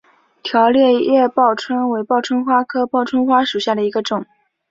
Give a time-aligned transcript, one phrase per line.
[0.41, 4.25] 条裂叶报春为报春花科报春花属下的一个种。